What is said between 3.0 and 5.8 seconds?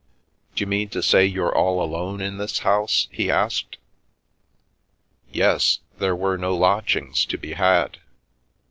he asked." Yes.